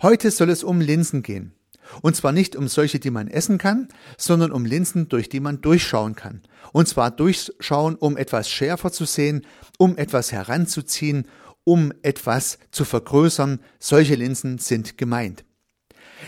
Heute 0.00 0.30
soll 0.30 0.50
es 0.50 0.62
um 0.62 0.80
Linsen 0.80 1.22
gehen. 1.22 1.54
Und 2.02 2.14
zwar 2.14 2.30
nicht 2.30 2.54
um 2.54 2.68
solche, 2.68 3.00
die 3.00 3.10
man 3.10 3.26
essen 3.26 3.58
kann, 3.58 3.88
sondern 4.16 4.52
um 4.52 4.64
Linsen, 4.64 5.08
durch 5.08 5.28
die 5.28 5.40
man 5.40 5.60
durchschauen 5.60 6.14
kann. 6.14 6.42
Und 6.72 6.86
zwar 6.86 7.10
durchschauen, 7.10 7.96
um 7.96 8.16
etwas 8.16 8.48
schärfer 8.48 8.92
zu 8.92 9.06
sehen, 9.06 9.44
um 9.76 9.96
etwas 9.96 10.30
heranzuziehen, 10.30 11.26
um 11.64 11.92
etwas 12.02 12.60
zu 12.70 12.84
vergrößern. 12.84 13.58
Solche 13.80 14.14
Linsen 14.14 14.58
sind 14.58 14.98
gemeint. 14.98 15.44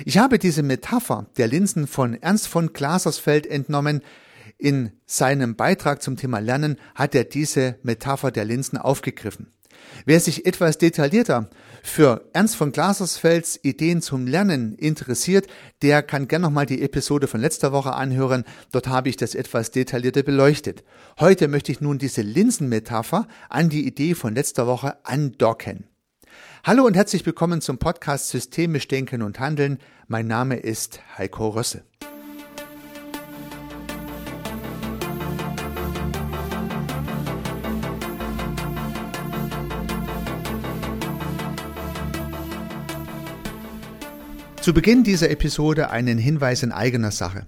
Ich 0.05 0.19
habe 0.19 0.41
diese 0.41 0.65
Metapher 0.65 1.27
der 1.37 1.47
Linsen 1.47 1.87
von 1.87 2.15
Ernst 2.15 2.49
von 2.49 2.73
Glasersfeld 2.73 3.47
entnommen. 3.47 4.03
In 4.59 4.93
seinem 5.07 5.55
Beitrag 5.55 6.03
zum 6.03 6.17
Thema 6.17 6.41
Lernen 6.41 6.77
hat 6.97 7.15
er 7.15 7.25
diese 7.25 7.79
Metapher 7.85 8.33
der 8.33 8.47
Linsen 8.47 8.79
aufgegriffen. 8.79 9.53
Wer 10.05 10.21
sich 10.21 10.47
etwas 10.47 10.79
detaillierter 10.79 11.51
für 11.83 12.29
Ernst 12.33 12.57
von 12.57 12.73
Glasersfelds 12.73 13.59
Ideen 13.63 14.03
zum 14.03 14.27
Lernen 14.27 14.75
interessiert, 14.75 15.47
der 15.83 16.03
kann 16.03 16.29
gern 16.29 16.43
nochmal 16.43 16.67
die 16.67 16.83
Episode 16.83 17.27
von 17.27 17.41
letzter 17.41 17.73
Woche 17.73 17.93
anhören. 17.95 18.45
Dort 18.73 18.89
habe 18.89 19.09
ich 19.09 19.17
das 19.17 19.35
etwas 19.35 19.71
detaillierter 19.71 20.23
beleuchtet. 20.23 20.85
Heute 21.19 21.49
möchte 21.49 21.73
ich 21.73 21.81
nun 21.81 21.99
diese 21.99 22.23
Linsenmetapher 22.23 23.27
an 23.49 23.69
die 23.69 23.87
Idee 23.87 24.15
von 24.15 24.35
letzter 24.35 24.67
Woche 24.67 25.05
andocken. 25.05 25.85
Hallo 26.65 26.85
und 26.85 26.95
herzlich 26.95 27.25
willkommen 27.25 27.61
zum 27.61 27.79
Podcast 27.79 28.29
Systemisch 28.29 28.87
Denken 28.87 29.23
und 29.23 29.41
Handeln. 29.41 29.79
Mein 30.09 30.27
Name 30.27 30.57
ist 30.57 31.01
Heiko 31.17 31.49
Rösse. 31.49 31.85
Zu 44.61 44.75
Beginn 44.75 45.05
dieser 45.05 45.31
Episode 45.31 45.89
einen 45.89 46.19
Hinweis 46.19 46.63
in 46.63 46.71
eigener 46.71 47.13
Sache. 47.13 47.47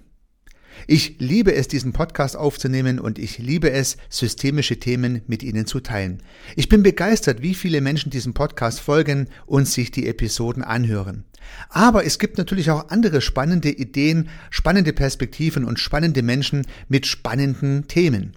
Ich 0.87 1.17
liebe 1.19 1.53
es, 1.53 1.67
diesen 1.67 1.93
Podcast 1.93 2.35
aufzunehmen 2.35 2.99
und 2.99 3.19
ich 3.19 3.37
liebe 3.37 3.69
es, 3.69 3.97
systemische 4.09 4.79
Themen 4.79 5.21
mit 5.27 5.43
Ihnen 5.43 5.67
zu 5.67 5.79
teilen. 5.79 6.23
Ich 6.55 6.69
bin 6.69 6.81
begeistert, 6.81 7.43
wie 7.43 7.53
viele 7.53 7.81
Menschen 7.81 8.09
diesem 8.09 8.33
Podcast 8.33 8.79
folgen 8.79 9.27
und 9.45 9.67
sich 9.67 9.91
die 9.91 10.07
Episoden 10.07 10.63
anhören. 10.63 11.25
Aber 11.69 12.03
es 12.03 12.17
gibt 12.17 12.39
natürlich 12.39 12.71
auch 12.71 12.89
andere 12.89 13.21
spannende 13.21 13.69
Ideen, 13.69 14.29
spannende 14.49 14.91
Perspektiven 14.91 15.65
und 15.65 15.77
spannende 15.77 16.23
Menschen 16.23 16.65
mit 16.87 17.05
spannenden 17.05 17.87
Themen. 17.87 18.33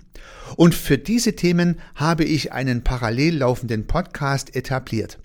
Und 0.56 0.74
für 0.74 0.98
diese 0.98 1.34
Themen 1.34 1.76
habe 1.94 2.24
ich 2.24 2.52
einen 2.52 2.84
parallel 2.84 3.38
laufenden 3.38 3.86
Podcast 3.86 4.54
etabliert. 4.54 5.18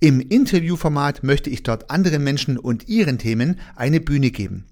Im 0.00 0.20
Interviewformat 0.20 1.22
möchte 1.22 1.50
ich 1.50 1.62
dort 1.62 1.90
anderen 1.90 2.22
Menschen 2.24 2.58
und 2.58 2.88
ihren 2.88 3.18
Themen 3.18 3.60
eine 3.76 4.00
Bühne 4.00 4.30
geben. 4.30 4.66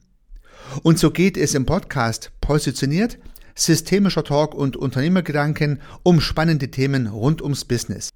Und 0.82 0.98
so 0.98 1.10
geht 1.10 1.36
es 1.36 1.54
im 1.54 1.66
Podcast 1.66 2.30
positioniert, 2.40 3.18
systemischer 3.54 4.24
Talk 4.24 4.54
und 4.54 4.76
Unternehmergedanken 4.76 5.80
um 6.02 6.20
spannende 6.20 6.70
Themen 6.70 7.06
rund 7.06 7.42
ums 7.42 7.64
Business. 7.64 8.10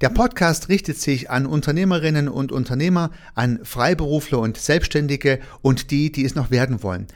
Der 0.00 0.08
Podcast 0.08 0.68
richtet 0.68 0.98
sich 0.98 1.30
an 1.30 1.46
Unternehmerinnen 1.46 2.28
und 2.28 2.50
Unternehmer, 2.50 3.10
an 3.34 3.60
Freiberufler 3.62 4.40
und 4.40 4.56
Selbstständige 4.56 5.38
und 5.60 5.90
die, 5.90 6.10
die 6.10 6.24
es 6.24 6.34
noch 6.34 6.50
werden 6.50 6.82
wollen. 6.82 7.06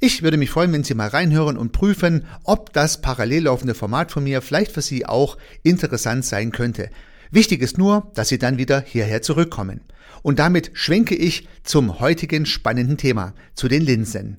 Ich 0.00 0.22
würde 0.22 0.36
mich 0.36 0.50
freuen, 0.50 0.72
wenn 0.72 0.82
Sie 0.82 0.94
mal 0.94 1.08
reinhören 1.08 1.56
und 1.56 1.72
prüfen, 1.72 2.26
ob 2.42 2.72
das 2.72 3.00
parallel 3.00 3.44
laufende 3.44 3.74
Format 3.74 4.10
von 4.10 4.24
mir 4.24 4.42
vielleicht 4.42 4.72
für 4.72 4.82
Sie 4.82 5.06
auch 5.06 5.38
interessant 5.62 6.24
sein 6.24 6.50
könnte. 6.50 6.90
Wichtig 7.30 7.62
ist 7.62 7.78
nur, 7.78 8.10
dass 8.14 8.28
Sie 8.28 8.38
dann 8.38 8.58
wieder 8.58 8.80
hierher 8.80 9.22
zurückkommen. 9.22 9.80
Und 10.22 10.38
damit 10.38 10.70
schwenke 10.74 11.14
ich 11.14 11.48
zum 11.62 12.00
heutigen 12.00 12.46
spannenden 12.46 12.96
Thema, 12.96 13.34
zu 13.54 13.68
den 13.68 13.82
Linsen. 13.82 14.38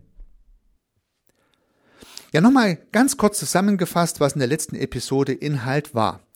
Ja, 2.34 2.42
nochmal 2.42 2.78
ganz 2.92 3.18
kurz 3.18 3.40
zusammengefasst, 3.40 4.20
was 4.20 4.34
in 4.34 4.40
der 4.40 4.48
letzten 4.48 4.76
Episode 4.76 5.32
Inhalt 5.32 5.96
war. 5.96 6.28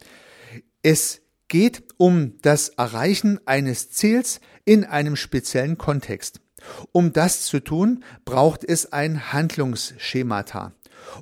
Es 0.82 1.22
geht 1.50 1.84
um 1.98 2.40
das 2.42 2.70
Erreichen 2.70 3.40
eines 3.46 3.90
Ziels 3.92 4.40
in 4.64 4.86
einem 4.86 5.16
speziellen 5.16 5.78
Kontext. 5.78 6.40
Um 6.92 7.12
das 7.12 7.44
zu 7.44 7.60
tun, 7.60 8.04
braucht 8.24 8.64
es 8.64 8.94
ein 8.94 9.34
Handlungsschemata. 9.34 10.74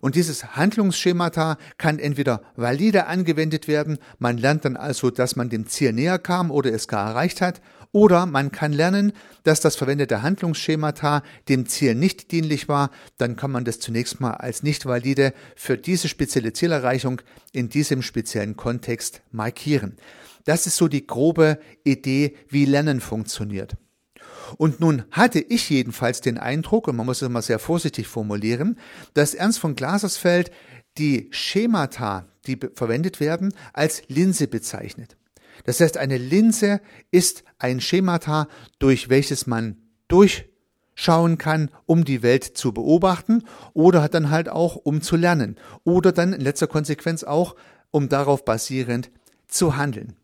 Und 0.02 0.16
dieses 0.16 0.56
Handlungsschemata 0.56 1.58
kann 1.78 2.00
entweder 2.00 2.42
valide 2.56 3.08
angewendet 3.08 3.68
werden, 3.68 3.98
man 4.20 4.38
lernt 4.38 4.66
dann 4.66 4.78
also, 4.78 5.10
dass 5.10 5.36
man 5.36 5.50
dem 5.50 5.68
Ziel 5.68 5.94
näher 5.94 6.20
kam 6.20 6.52
oder 6.52 6.72
es 6.74 6.88
gar 6.88 7.10
erreicht 7.10 7.42
hat, 7.42 7.62
oder 7.92 8.26
man 8.26 8.52
kann 8.52 8.74
lernen, 8.74 9.14
dass 9.44 9.62
das 9.62 9.76
verwendete 9.76 10.22
Handlungsschemata 10.22 11.24
dem 11.50 11.66
Ziel 11.66 11.96
nicht 11.96 12.32
dienlich 12.32 12.68
war, 12.68 12.92
dann 13.18 13.36
kann 13.36 13.52
man 13.52 13.66
das 13.66 13.80
zunächst 13.80 14.20
mal 14.20 14.32
als 14.32 14.62
nicht 14.62 14.86
valide 14.86 15.34
für 15.56 15.78
diese 15.78 16.08
spezielle 16.08 16.54
Zielerreichung 16.54 17.22
in 17.54 17.70
diesem 17.70 18.02
speziellen 18.02 18.58
Kontext 18.58 19.22
markieren. 19.32 19.98
Das 20.46 20.68
ist 20.68 20.78
so 20.78 20.88
die 20.88 21.08
grobe 21.08 21.60
Idee, 21.84 22.36
wie 22.50 22.66
Lernen 22.66 23.02
funktioniert. 23.02 23.78
Und 24.58 24.80
nun 24.80 25.04
hatte 25.12 25.40
ich 25.40 25.70
jedenfalls 25.70 26.22
den 26.22 26.38
Eindruck, 26.38 26.88
und 26.88 26.96
man 26.96 27.06
muss 27.06 27.22
es 27.22 27.30
mal 27.30 27.42
sehr 27.42 27.60
vorsichtig 27.60 28.08
formulieren, 28.08 28.78
dass 29.14 29.34
Ernst 29.34 29.60
von 29.60 29.76
Glasersfeld 29.76 30.52
die 30.98 31.28
Schemata, 31.32 32.28
die 32.46 32.58
verwendet 32.74 33.20
werden, 33.20 33.54
als 33.74 34.04
Linse 34.08 34.48
bezeichnet. 34.48 35.18
Das 35.66 35.80
heißt, 35.80 35.98
eine 35.98 36.18
Linse 36.18 36.82
ist 37.12 37.44
ein 37.60 37.82
Schemata, 37.82 38.48
durch 38.80 39.10
welches 39.10 39.48
man 39.48 39.78
durchschauen 40.08 41.38
kann, 41.38 41.72
um 41.86 42.06
die 42.06 42.24
Welt 42.24 42.44
zu 42.44 42.72
beobachten 42.72 43.44
oder 43.74 44.02
hat 44.02 44.14
dann 44.14 44.30
halt 44.30 44.50
auch, 44.50 44.76
um 44.76 45.02
zu 45.02 45.16
lernen 45.16 45.58
oder 45.84 46.12
dann 46.12 46.34
in 46.34 46.42
letzter 46.42 46.68
Konsequenz 46.68 47.24
auch, 47.24 47.56
um 47.92 48.10
darauf 48.10 48.46
basierend 48.46 49.12
zu 49.48 49.78
handeln. 49.78 50.16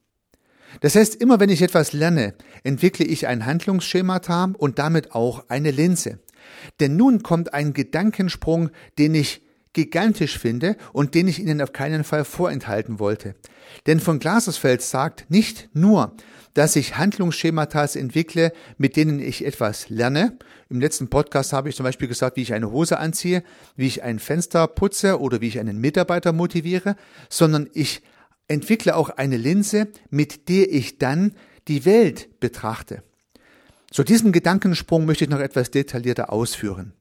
Das 0.81 0.95
heißt, 0.95 1.15
immer 1.15 1.39
wenn 1.39 1.49
ich 1.49 1.61
etwas 1.61 1.93
lerne, 1.93 2.33
entwickle 2.63 3.05
ich 3.05 3.27
ein 3.27 3.45
Handlungsschemata 3.45 4.53
und 4.57 4.79
damit 4.79 5.13
auch 5.13 5.45
eine 5.49 5.71
Linse. 5.71 6.19
Denn 6.79 6.95
nun 6.95 7.23
kommt 7.23 7.53
ein 7.53 7.73
Gedankensprung, 7.73 8.69
den 8.97 9.15
ich 9.15 9.41
gigantisch 9.73 10.37
finde 10.37 10.77
und 10.93 11.15
den 11.15 11.27
ich 11.27 11.39
Ihnen 11.39 11.61
auf 11.61 11.73
keinen 11.73 12.03
Fall 12.03 12.25
vorenthalten 12.25 12.99
wollte. 12.99 13.35
Denn 13.87 13.99
von 13.99 14.19
Glasersfeld 14.19 14.81
sagt 14.81 15.25
nicht 15.29 15.69
nur, 15.73 16.15
dass 16.53 16.75
ich 16.75 16.97
Handlungsschematas 16.97 17.95
entwickle, 17.95 18.53
mit 18.77 18.95
denen 18.95 19.19
ich 19.19 19.43
etwas 19.43 19.89
lerne. 19.89 20.37
Im 20.69 20.79
letzten 20.79 21.09
Podcast 21.09 21.53
habe 21.53 21.69
ich 21.69 21.75
zum 21.75 21.83
Beispiel 21.83 22.07
gesagt, 22.07 22.37
wie 22.37 22.43
ich 22.43 22.53
eine 22.53 22.71
Hose 22.71 22.99
anziehe, 22.99 23.43
wie 23.75 23.87
ich 23.87 24.03
ein 24.03 24.19
Fenster 24.19 24.67
putze 24.67 25.19
oder 25.19 25.41
wie 25.41 25.47
ich 25.47 25.59
einen 25.59 25.79
Mitarbeiter 25.79 26.31
motiviere, 26.31 26.95
sondern 27.29 27.67
ich 27.73 28.03
entwickle 28.47 28.95
auch 28.95 29.09
eine 29.09 29.37
Linse, 29.37 29.87
mit 30.09 30.49
der 30.49 30.71
ich 30.71 30.97
dann 30.97 31.33
die 31.67 31.85
Welt 31.85 32.39
betrachte. 32.39 33.03
Zu 33.91 34.03
diesem 34.03 34.31
Gedankensprung 34.31 35.05
möchte 35.05 35.23
ich 35.23 35.29
noch 35.29 35.39
etwas 35.39 35.71
detaillierter 35.71 36.31
ausführen. 36.33 36.93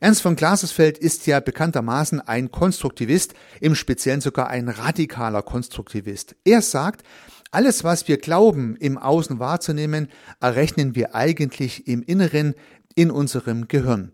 Ernst 0.00 0.20
von 0.20 0.36
Glasersfeld 0.36 0.98
ist 0.98 1.26
ja 1.26 1.40
bekanntermaßen 1.40 2.20
ein 2.20 2.50
Konstruktivist, 2.50 3.34
im 3.60 3.74
Speziellen 3.74 4.20
sogar 4.20 4.48
ein 4.48 4.68
radikaler 4.68 5.42
Konstruktivist. 5.42 6.36
Er 6.44 6.60
sagt, 6.60 7.02
alles, 7.50 7.84
was 7.84 8.06
wir 8.08 8.18
glauben, 8.18 8.76
im 8.76 8.98
Außen 8.98 9.38
wahrzunehmen, 9.38 10.08
errechnen 10.40 10.94
wir 10.94 11.14
eigentlich 11.14 11.88
im 11.88 12.02
Inneren, 12.02 12.54
in 12.94 13.10
unserem 13.10 13.68
Gehirn. 13.68 14.12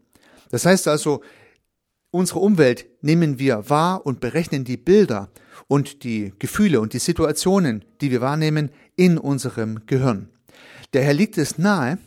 Das 0.50 0.66
heißt 0.66 0.86
also, 0.86 1.22
unsere 2.14 2.38
Umwelt 2.38 2.86
nehmen 3.02 3.40
wir 3.40 3.68
wahr 3.68 4.06
und 4.06 4.20
berechnen 4.20 4.64
die 4.64 4.76
Bilder 4.76 5.30
und 5.66 6.04
die 6.04 6.32
Gefühle 6.38 6.80
und 6.80 6.92
die 6.92 7.00
Situationen, 7.00 7.84
die 8.00 8.12
wir 8.12 8.20
wahrnehmen, 8.20 8.70
in 8.94 9.18
unserem 9.18 9.84
Gehirn. 9.86 10.28
Daher 10.92 11.12
liegt 11.12 11.36
es 11.38 11.58
nahe, 11.58 11.98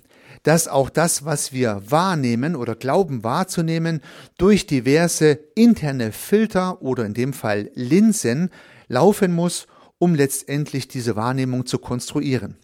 dass 0.44 0.69
auch 0.69 0.89
das, 0.89 1.25
was 1.25 1.51
wir 1.51 1.81
wahrnehmen 1.89 2.56
oder 2.56 2.75
glauben 2.75 3.25
wahrzunehmen, 3.25 4.01
durch 4.38 4.65
diverse 4.65 5.39
interne 5.56 6.13
Filter 6.13 6.81
oder 6.81 7.06
in 7.06 7.13
dem 7.13 7.33
Fall 7.33 7.69
Linsen 7.74 8.50
laufen 8.88 9.33
muss, 9.33 9.68
um 9.98 10.15
letztendlich 10.15 10.88
diese 10.88 11.18
Wahrnehmung 11.18 11.65
zu 11.65 11.80
konstruieren. 11.80 12.56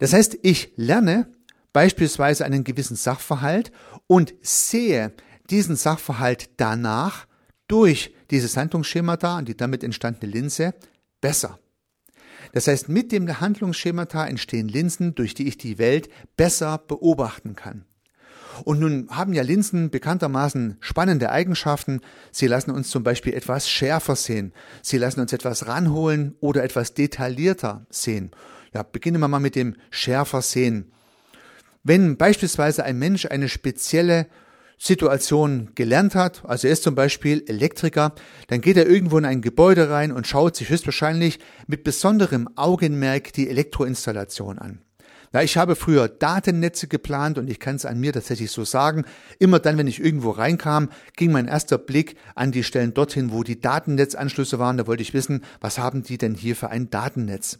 Das 0.00 0.12
heißt, 0.12 0.36
ich 0.42 0.72
lerne 0.76 1.32
beispielsweise 1.72 2.44
einen 2.44 2.62
gewissen 2.62 2.96
Sachverhalt 2.96 3.72
und 4.06 4.34
sehe 4.42 5.12
diesen 5.50 5.76
Sachverhalt 5.76 6.50
danach 6.56 7.26
durch 7.68 8.14
dieses 8.30 8.56
Handlungsschemata 8.56 9.38
und 9.38 9.48
die 9.48 9.56
damit 9.56 9.84
entstandene 9.84 10.30
Linse 10.30 10.74
besser. 11.20 11.58
Das 12.52 12.66
heißt, 12.66 12.88
mit 12.88 13.10
dem 13.10 13.40
Handlungsschemata 13.40 14.26
entstehen 14.26 14.68
Linsen, 14.68 15.14
durch 15.14 15.34
die 15.34 15.48
ich 15.48 15.58
die 15.58 15.78
Welt 15.78 16.08
besser 16.36 16.78
beobachten 16.78 17.56
kann. 17.56 17.84
Und 18.62 18.78
nun 18.78 19.08
haben 19.10 19.32
ja 19.32 19.42
Linsen 19.42 19.90
bekanntermaßen 19.90 20.76
spannende 20.78 21.30
Eigenschaften. 21.30 22.00
Sie 22.30 22.46
lassen 22.46 22.70
uns 22.70 22.88
zum 22.90 23.02
Beispiel 23.02 23.34
etwas 23.34 23.68
schärfer 23.68 24.14
sehen. 24.14 24.52
Sie 24.82 24.98
lassen 24.98 25.20
uns 25.20 25.32
etwas 25.32 25.66
ranholen 25.66 26.36
oder 26.38 26.62
etwas 26.62 26.94
detaillierter 26.94 27.86
sehen. 27.90 28.30
Ja, 28.72 28.84
beginnen 28.84 29.20
wir 29.20 29.28
mal 29.28 29.40
mit 29.40 29.56
dem 29.56 29.74
schärfer 29.90 30.42
sehen. 30.42 30.92
Wenn 31.82 32.16
beispielsweise 32.16 32.84
ein 32.84 32.98
Mensch 32.98 33.26
eine 33.26 33.48
spezielle 33.48 34.26
Situation 34.78 35.70
gelernt 35.74 36.14
hat, 36.14 36.42
also 36.44 36.66
er 36.66 36.72
ist 36.72 36.82
zum 36.82 36.94
Beispiel 36.94 37.44
Elektriker, 37.46 38.14
dann 38.48 38.60
geht 38.60 38.76
er 38.76 38.86
irgendwo 38.86 39.18
in 39.18 39.24
ein 39.24 39.42
Gebäude 39.42 39.90
rein 39.90 40.12
und 40.12 40.26
schaut 40.26 40.56
sich 40.56 40.68
höchstwahrscheinlich 40.68 41.38
mit 41.66 41.84
besonderem 41.84 42.48
Augenmerk 42.56 43.32
die 43.32 43.48
Elektroinstallation 43.48 44.58
an. 44.58 44.80
Na, 45.34 45.42
ich 45.42 45.56
habe 45.56 45.74
früher 45.74 46.06
Datennetze 46.06 46.86
geplant 46.86 47.38
und 47.38 47.50
ich 47.50 47.58
kann 47.58 47.74
es 47.74 47.84
an 47.84 47.98
mir 47.98 48.12
tatsächlich 48.12 48.52
so 48.52 48.64
sagen. 48.64 49.04
Immer 49.40 49.58
dann, 49.58 49.76
wenn 49.76 49.88
ich 49.88 49.98
irgendwo 49.98 50.30
reinkam, 50.30 50.90
ging 51.16 51.32
mein 51.32 51.48
erster 51.48 51.76
Blick 51.76 52.14
an 52.36 52.52
die 52.52 52.62
Stellen 52.62 52.94
dorthin, 52.94 53.32
wo 53.32 53.42
die 53.42 53.60
Datennetzanschlüsse 53.60 54.60
waren. 54.60 54.76
Da 54.76 54.86
wollte 54.86 55.02
ich 55.02 55.12
wissen, 55.12 55.42
was 55.60 55.76
haben 55.76 56.04
die 56.04 56.18
denn 56.18 56.34
hier 56.34 56.54
für 56.54 56.70
ein 56.70 56.88
Datennetz? 56.88 57.58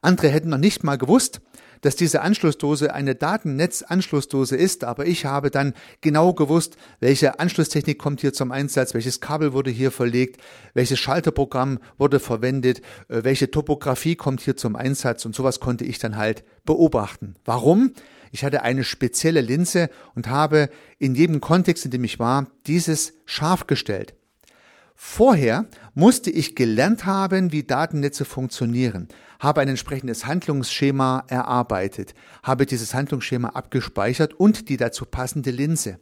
Andere 0.00 0.28
hätten 0.28 0.50
noch 0.50 0.58
nicht 0.58 0.84
mal 0.84 0.96
gewusst, 0.96 1.40
dass 1.80 1.96
diese 1.96 2.22
Anschlussdose 2.22 2.94
eine 2.94 3.14
Datennetzanschlussdose 3.14 4.56
ist, 4.56 4.84
aber 4.84 5.06
ich 5.06 5.24
habe 5.24 5.50
dann 5.50 5.74
genau 6.00 6.32
gewusst, 6.34 6.76
welche 7.00 7.38
Anschlusstechnik 7.40 7.98
kommt 7.98 8.20
hier 8.20 8.32
zum 8.32 8.52
Einsatz, 8.52 8.94
welches 8.94 9.20
Kabel 9.20 9.52
wurde 9.52 9.70
hier 9.70 9.90
verlegt, 9.90 10.40
welches 10.74 10.98
Schalterprogramm 10.98 11.78
wurde 11.96 12.20
verwendet, 12.20 12.80
äh, 13.08 13.24
welche 13.24 13.50
Topografie 13.50 14.16
kommt 14.16 14.40
hier 14.40 14.56
zum 14.56 14.76
Einsatz 14.76 15.24
und 15.24 15.34
sowas 15.34 15.60
konnte 15.60 15.84
ich 15.84 15.98
dann 15.98 16.16
halt 16.16 16.44
beobachten. 16.64 17.34
Warum? 17.44 17.92
Ich 18.30 18.44
hatte 18.44 18.62
eine 18.62 18.84
spezielle 18.84 19.40
Linse 19.40 19.88
und 20.14 20.28
habe 20.28 20.68
in 20.98 21.14
jedem 21.14 21.40
Kontext, 21.40 21.84
in 21.84 21.90
dem 21.90 22.04
ich 22.04 22.18
war, 22.18 22.46
dieses 22.66 23.14
scharf 23.24 23.66
gestellt. 23.66 24.14
Vorher 25.00 25.66
musste 25.94 26.28
ich 26.28 26.56
gelernt 26.56 27.06
haben, 27.06 27.52
wie 27.52 27.62
Datennetze 27.62 28.24
funktionieren, 28.24 29.06
habe 29.38 29.60
ein 29.60 29.68
entsprechendes 29.68 30.26
Handlungsschema 30.26 31.22
erarbeitet, 31.28 32.14
habe 32.42 32.66
dieses 32.66 32.94
Handlungsschema 32.94 33.50
abgespeichert 33.50 34.34
und 34.34 34.68
die 34.68 34.76
dazu 34.76 35.04
passende 35.04 35.52
Linse. 35.52 36.00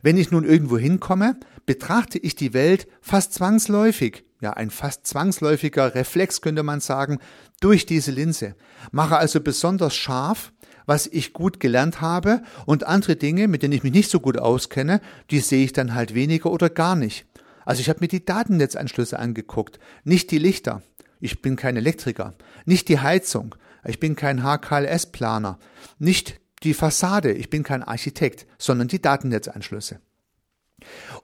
Wenn 0.00 0.16
ich 0.16 0.30
nun 0.30 0.44
irgendwo 0.44 0.78
hinkomme, 0.78 1.38
betrachte 1.66 2.18
ich 2.18 2.34
die 2.34 2.54
Welt 2.54 2.88
fast 3.02 3.34
zwangsläufig, 3.34 4.24
ja 4.40 4.54
ein 4.54 4.70
fast 4.70 5.06
zwangsläufiger 5.06 5.94
Reflex 5.94 6.40
könnte 6.40 6.62
man 6.62 6.80
sagen, 6.80 7.18
durch 7.60 7.84
diese 7.84 8.12
Linse, 8.12 8.56
mache 8.92 9.18
also 9.18 9.42
besonders 9.42 9.94
scharf, 9.94 10.54
was 10.86 11.06
ich 11.06 11.34
gut 11.34 11.60
gelernt 11.60 12.00
habe 12.00 12.42
und 12.64 12.84
andere 12.84 13.16
Dinge, 13.16 13.46
mit 13.46 13.62
denen 13.62 13.74
ich 13.74 13.82
mich 13.82 13.92
nicht 13.92 14.10
so 14.10 14.20
gut 14.20 14.38
auskenne, 14.38 15.02
die 15.30 15.40
sehe 15.40 15.64
ich 15.66 15.74
dann 15.74 15.94
halt 15.94 16.14
weniger 16.14 16.50
oder 16.50 16.70
gar 16.70 16.96
nicht. 16.96 17.26
Also 17.66 17.80
ich 17.80 17.90
habe 17.90 17.98
mir 18.00 18.08
die 18.08 18.24
Datennetzanschlüsse 18.24 19.18
angeguckt, 19.18 19.78
nicht 20.04 20.30
die 20.30 20.38
Lichter. 20.38 20.82
Ich 21.20 21.42
bin 21.42 21.56
kein 21.56 21.76
Elektriker. 21.76 22.34
Nicht 22.64 22.88
die 22.88 23.00
Heizung. 23.00 23.54
Ich 23.84 24.00
bin 24.00 24.16
kein 24.16 24.42
HKLS-Planer. 24.42 25.58
Nicht 25.98 26.40
die 26.62 26.74
Fassade. 26.74 27.32
Ich 27.32 27.50
bin 27.50 27.62
kein 27.62 27.82
Architekt, 27.82 28.46
sondern 28.56 28.88
die 28.88 29.02
Datennetzanschlüsse. 29.02 30.00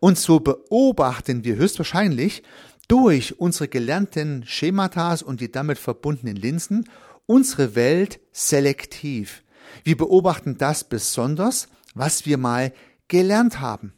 Und 0.00 0.18
so 0.18 0.40
beobachten 0.40 1.44
wir 1.44 1.56
höchstwahrscheinlich 1.56 2.42
durch 2.88 3.38
unsere 3.38 3.68
gelernten 3.68 4.44
Schematas 4.44 5.22
und 5.22 5.40
die 5.40 5.52
damit 5.52 5.78
verbundenen 5.78 6.36
Linsen 6.36 6.88
unsere 7.26 7.76
Welt 7.76 8.18
selektiv. 8.32 9.44
Wir 9.84 9.96
beobachten 9.96 10.58
das 10.58 10.84
besonders, 10.84 11.68
was 11.94 12.26
wir 12.26 12.36
mal 12.36 12.72
gelernt 13.06 13.60
haben. 13.60 13.92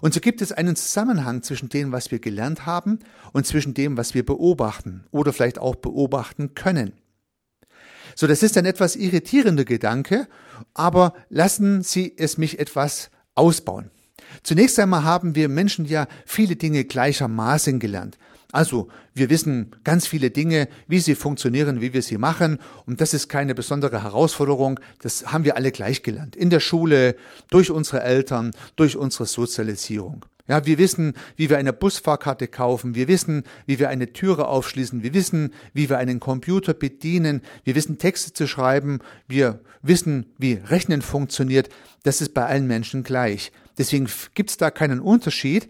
Und 0.00 0.14
so 0.14 0.20
gibt 0.20 0.42
es 0.42 0.52
einen 0.52 0.76
Zusammenhang 0.76 1.42
zwischen 1.42 1.68
dem, 1.68 1.92
was 1.92 2.10
wir 2.10 2.18
gelernt 2.18 2.66
haben 2.66 3.00
und 3.32 3.46
zwischen 3.46 3.74
dem, 3.74 3.96
was 3.96 4.14
wir 4.14 4.24
beobachten 4.24 5.04
oder 5.10 5.32
vielleicht 5.32 5.58
auch 5.58 5.76
beobachten 5.76 6.54
können. 6.54 6.92
So, 8.14 8.26
das 8.26 8.42
ist 8.42 8.56
ein 8.56 8.66
etwas 8.66 8.96
irritierender 8.96 9.64
Gedanke, 9.64 10.28
aber 10.74 11.14
lassen 11.28 11.82
Sie 11.82 12.14
es 12.16 12.38
mich 12.38 12.58
etwas 12.58 13.10
ausbauen. 13.34 13.90
Zunächst 14.42 14.78
einmal 14.78 15.04
haben 15.04 15.34
wir 15.34 15.48
Menschen 15.48 15.84
ja 15.84 16.06
viele 16.26 16.56
Dinge 16.56 16.84
gleichermaßen 16.84 17.78
gelernt. 17.78 18.18
Also, 18.52 18.88
wir 19.14 19.30
wissen 19.30 19.70
ganz 19.84 20.06
viele 20.06 20.30
Dinge, 20.30 20.68
wie 20.88 20.98
sie 20.98 21.14
funktionieren, 21.14 21.80
wie 21.80 21.92
wir 21.92 22.02
sie 22.02 22.18
machen. 22.18 22.58
Und 22.86 23.00
das 23.00 23.14
ist 23.14 23.28
keine 23.28 23.54
besondere 23.54 24.02
Herausforderung. 24.02 24.80
Das 25.00 25.32
haben 25.32 25.44
wir 25.44 25.56
alle 25.56 25.72
gleich 25.72 26.02
gelernt. 26.02 26.36
In 26.36 26.50
der 26.50 26.60
Schule, 26.60 27.16
durch 27.50 27.70
unsere 27.70 28.02
Eltern, 28.02 28.52
durch 28.76 28.96
unsere 28.96 29.26
Sozialisierung. 29.26 30.24
Ja, 30.48 30.66
wir 30.66 30.78
wissen, 30.78 31.14
wie 31.36 31.48
wir 31.48 31.58
eine 31.58 31.72
Busfahrkarte 31.72 32.48
kaufen. 32.48 32.96
Wir 32.96 33.06
wissen, 33.06 33.44
wie 33.66 33.78
wir 33.78 33.88
eine 33.88 34.12
Türe 34.12 34.48
aufschließen. 34.48 35.04
Wir 35.04 35.14
wissen, 35.14 35.54
wie 35.74 35.88
wir 35.88 35.98
einen 35.98 36.18
Computer 36.18 36.74
bedienen. 36.74 37.42
Wir 37.62 37.76
wissen, 37.76 37.98
Texte 37.98 38.32
zu 38.32 38.48
schreiben. 38.48 38.98
Wir 39.28 39.60
wissen, 39.80 40.26
wie 40.38 40.54
Rechnen 40.54 41.02
funktioniert. 41.02 41.68
Das 42.02 42.20
ist 42.20 42.34
bei 42.34 42.46
allen 42.46 42.66
Menschen 42.66 43.04
gleich. 43.04 43.52
Deswegen 43.78 44.08
gibt 44.34 44.50
es 44.50 44.56
da 44.56 44.72
keinen 44.72 44.98
Unterschied. 44.98 45.68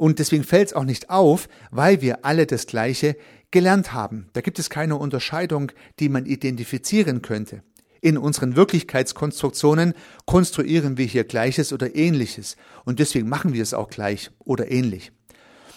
Und 0.00 0.18
deswegen 0.18 0.44
fällt 0.44 0.68
es 0.68 0.72
auch 0.72 0.84
nicht 0.84 1.10
auf, 1.10 1.46
weil 1.70 2.00
wir 2.00 2.24
alle 2.24 2.46
das 2.46 2.66
Gleiche 2.66 3.18
gelernt 3.50 3.92
haben. 3.92 4.30
Da 4.32 4.40
gibt 4.40 4.58
es 4.58 4.70
keine 4.70 4.96
Unterscheidung, 4.96 5.72
die 5.98 6.08
man 6.08 6.24
identifizieren 6.24 7.20
könnte. 7.20 7.62
In 8.00 8.16
unseren 8.16 8.56
Wirklichkeitskonstruktionen 8.56 9.92
konstruieren 10.24 10.96
wir 10.96 11.04
hier 11.04 11.24
Gleiches 11.24 11.70
oder 11.70 11.94
Ähnliches. 11.94 12.56
Und 12.86 12.98
deswegen 12.98 13.28
machen 13.28 13.52
wir 13.52 13.62
es 13.62 13.74
auch 13.74 13.90
gleich 13.90 14.30
oder 14.38 14.70
ähnlich. 14.70 15.12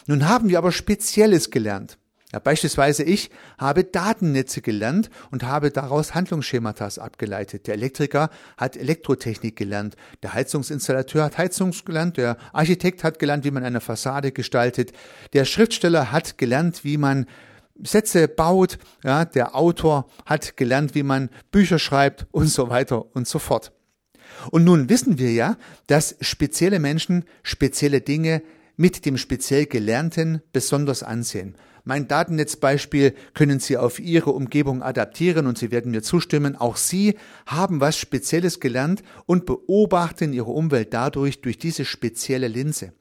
Nun 0.08 0.30
haben 0.30 0.48
wir 0.48 0.58
aber 0.58 0.72
Spezielles 0.72 1.52
gelernt. 1.52 1.98
Ja, 2.33 2.39
beispielsweise 2.39 3.03
ich 3.03 3.30
habe 3.59 3.83
Datennetze 3.83 4.62
gelernt 4.62 5.12
und 5.30 5.44
habe 5.44 5.69
daraus 5.69 6.15
Handlungsschematas 6.15 6.97
abgeleitet. 6.97 7.68
Der 7.68 7.75
Elektriker 7.75 8.31
hat 8.57 8.75
Elektrotechnik 8.75 9.56
gelernt, 9.56 9.95
der 10.24 10.33
Heizungsinstallateur 10.33 11.25
hat 11.25 11.38
Heizung 11.38 11.75
gelernt, 11.85 12.18
der 12.18 12.38
Architekt 12.51 13.03
hat 13.03 13.19
gelernt, 13.19 13.45
wie 13.45 13.51
man 13.51 13.63
eine 13.63 13.81
Fassade 13.81 14.31
gestaltet, 14.31 14.94
der 15.33 15.45
Schriftsteller 15.45 16.12
hat 16.12 16.39
gelernt, 16.39 16.83
wie 16.83 16.97
man 16.97 17.27
Sätze 17.83 18.27
baut, 18.27 18.80
ja, 19.03 19.25
der 19.25 19.56
Autor 19.56 20.07
hat 20.25 20.57
gelernt, 20.57 20.95
wie 20.95 21.03
man 21.03 21.30
Bücher 21.51 21.77
schreibt 21.77 22.25
und 22.31 22.47
so 22.47 22.69
weiter 22.71 23.15
und 23.15 23.27
so 23.27 23.38
fort. 23.38 23.71
Und 24.50 24.63
nun 24.63 24.89
wissen 24.89 25.19
wir 25.19 25.31
ja, 25.31 25.56
dass 25.85 26.15
spezielle 26.19 26.80
Menschen 26.80 27.25
spezielle 27.44 28.01
Dinge 28.01 28.41
mit 28.75 29.06
dem 29.06 29.18
speziell 29.18 29.68
Gelernten 29.68 30.41
besonders 30.51 31.03
ansehen. 31.03 31.56
Mein 31.85 32.07
Datennetzbeispiel 32.07 33.13
können 33.33 33.59
Sie 33.59 33.75
auf 33.75 34.00
Ihre 34.00 34.31
Umgebung 34.31 34.81
adaptieren 34.81 35.47
und 35.47 35.57
Sie 35.57 35.69
werden 35.69 35.91
mir 35.91 36.01
zustimmen. 36.01 36.56
Auch 36.56 36.77
Sie 36.77 37.18
haben 37.45 37.81
was 37.81 37.97
Spezielles 37.97 38.61
gelernt 38.61 39.04
und 39.25 39.45
beobachten 39.45 40.31
Ihre 40.31 40.52
Umwelt 40.52 40.94
dadurch 40.94 41.42
durch 41.42 41.57
diese 41.57 41.83
spezielle 41.83 42.47
Linse. 42.47 42.94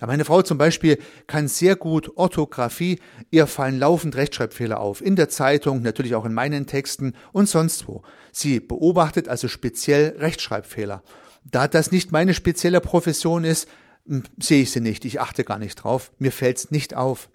Ja, 0.00 0.06
meine 0.06 0.24
Frau 0.24 0.42
zum 0.42 0.56
Beispiel 0.56 0.98
kann 1.26 1.48
sehr 1.48 1.74
gut 1.74 2.12
Orthographie. 2.16 3.00
Ihr 3.30 3.48
fallen 3.48 3.80
laufend 3.80 4.14
Rechtschreibfehler 4.14 4.78
auf. 4.78 5.00
In 5.00 5.16
der 5.16 5.28
Zeitung, 5.28 5.82
natürlich 5.82 6.14
auch 6.14 6.24
in 6.24 6.34
meinen 6.34 6.66
Texten 6.66 7.14
und 7.32 7.48
sonst 7.48 7.88
wo. 7.88 8.02
Sie 8.30 8.60
beobachtet 8.60 9.28
also 9.28 9.48
speziell 9.48 10.16
Rechtschreibfehler. 10.18 11.02
Da 11.44 11.66
das 11.66 11.90
nicht 11.90 12.12
meine 12.12 12.34
spezielle 12.34 12.80
Profession 12.80 13.42
ist, 13.42 13.68
hm, 14.06 14.22
sehe 14.38 14.62
ich 14.62 14.70
sie 14.70 14.80
nicht. 14.80 15.04
Ich 15.04 15.20
achte 15.20 15.42
gar 15.42 15.58
nicht 15.58 15.76
drauf. 15.76 16.12
Mir 16.18 16.32
fällt's 16.32 16.70
nicht 16.70 16.94
auf. 16.94 17.28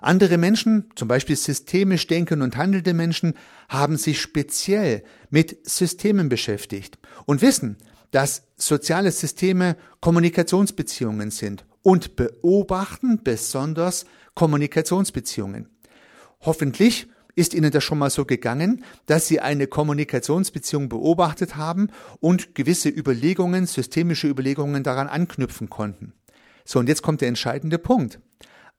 Andere 0.00 0.38
Menschen, 0.38 0.90
zum 0.94 1.08
Beispiel 1.08 1.36
systemisch 1.36 2.06
denkende 2.06 2.44
und 2.44 2.56
handelnde 2.56 2.94
Menschen, 2.94 3.34
haben 3.68 3.96
sich 3.96 4.20
speziell 4.20 5.02
mit 5.30 5.68
Systemen 5.68 6.28
beschäftigt 6.28 6.98
und 7.24 7.42
wissen, 7.42 7.76
dass 8.10 8.44
soziale 8.56 9.10
Systeme 9.10 9.76
Kommunikationsbeziehungen 10.00 11.30
sind 11.30 11.64
und 11.82 12.16
beobachten 12.16 13.20
besonders 13.22 14.06
Kommunikationsbeziehungen. 14.34 15.68
Hoffentlich 16.40 17.08
ist 17.34 17.54
Ihnen 17.54 17.70
das 17.70 17.84
schon 17.84 17.98
mal 17.98 18.10
so 18.10 18.24
gegangen, 18.24 18.84
dass 19.06 19.28
Sie 19.28 19.40
eine 19.40 19.66
Kommunikationsbeziehung 19.66 20.88
beobachtet 20.88 21.56
haben 21.56 21.88
und 22.20 22.54
gewisse 22.54 22.88
Überlegungen, 22.88 23.66
systemische 23.66 24.28
Überlegungen 24.28 24.82
daran 24.82 25.08
anknüpfen 25.08 25.68
konnten. 25.68 26.14
So, 26.64 26.78
und 26.78 26.88
jetzt 26.88 27.02
kommt 27.02 27.20
der 27.20 27.28
entscheidende 27.28 27.78
Punkt. 27.78 28.20